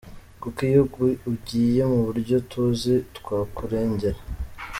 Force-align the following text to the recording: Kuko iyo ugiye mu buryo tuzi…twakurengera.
Kuko 0.41 0.59
iyo 0.69 0.81
ugiye 1.31 1.81
mu 1.91 1.99
buryo 2.05 2.37
tuzi…twakurengera. 2.49 4.19